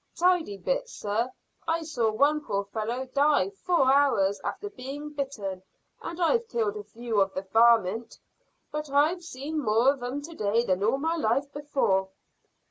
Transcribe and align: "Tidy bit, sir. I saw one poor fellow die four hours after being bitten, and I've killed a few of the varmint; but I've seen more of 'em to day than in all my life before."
"Tidy 0.15 0.57
bit, 0.57 0.89
sir. 0.89 1.29
I 1.67 1.83
saw 1.83 2.09
one 2.09 2.41
poor 2.43 2.63
fellow 2.65 3.05
die 3.05 3.51
four 3.51 3.93
hours 3.93 4.41
after 4.43 4.67
being 4.71 5.11
bitten, 5.11 5.61
and 6.01 6.19
I've 6.19 6.47
killed 6.47 6.75
a 6.75 6.83
few 6.83 7.21
of 7.21 7.35
the 7.35 7.43
varmint; 7.43 8.17
but 8.71 8.89
I've 8.89 9.21
seen 9.23 9.59
more 9.59 9.93
of 9.93 10.01
'em 10.01 10.23
to 10.23 10.33
day 10.33 10.65
than 10.65 10.79
in 10.79 10.85
all 10.87 10.97
my 10.97 11.17
life 11.17 11.53
before." 11.53 12.09